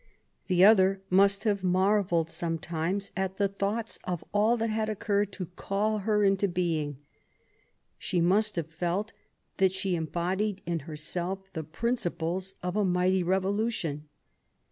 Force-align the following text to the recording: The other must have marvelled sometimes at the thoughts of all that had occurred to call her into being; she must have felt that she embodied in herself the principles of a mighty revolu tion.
The 0.47 0.65
other 0.65 1.03
must 1.11 1.43
have 1.43 1.63
marvelled 1.63 2.31
sometimes 2.31 3.11
at 3.15 3.37
the 3.37 3.47
thoughts 3.47 3.99
of 4.03 4.23
all 4.33 4.57
that 4.57 4.71
had 4.71 4.89
occurred 4.89 5.31
to 5.33 5.45
call 5.55 5.99
her 5.99 6.23
into 6.23 6.47
being; 6.47 6.97
she 7.99 8.19
must 8.19 8.55
have 8.55 8.71
felt 8.73 9.13
that 9.57 9.73
she 9.73 9.93
embodied 9.95 10.63
in 10.65 10.79
herself 10.89 11.53
the 11.53 11.63
principles 11.63 12.55
of 12.63 12.75
a 12.75 12.83
mighty 12.83 13.23
revolu 13.23 13.71
tion. 13.71 14.09